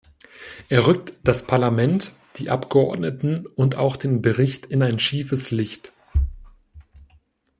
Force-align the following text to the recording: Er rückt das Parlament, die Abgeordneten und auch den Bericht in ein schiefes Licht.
Er 0.67 0.87
rückt 0.87 1.19
das 1.25 1.45
Parlament, 1.45 2.13
die 2.37 2.49
Abgeordneten 2.49 3.45
und 3.45 3.75
auch 3.75 3.95
den 3.97 4.23
Bericht 4.23 4.65
in 4.65 4.81
ein 4.81 4.97
schiefes 4.97 5.51
Licht. 5.51 5.93